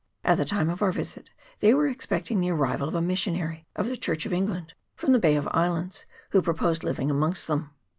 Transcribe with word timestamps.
At 0.23 0.39
the 0.39 0.45
time 0.45 0.71
of 0.71 0.81
our 0.81 0.91
visit 0.91 1.29
they 1.59 1.75
were 1.75 1.85
expecting 1.85 2.39
the 2.39 2.49
arrival 2.49 2.87
of 2.87 2.95
a 2.95 3.03
missionary 3.03 3.67
of 3.75 3.85
the 3.87 3.95
Church 3.95 4.25
of 4.25 4.33
England 4.33 4.73
from 4.95 5.11
the 5.11 5.19
Bay 5.19 5.35
of 5.35 5.47
Islands, 5.51 6.07
who 6.31 6.41
purposed 6.41 6.83
living 6.83 7.11
amongst 7.11 7.45
them. 7.45 7.69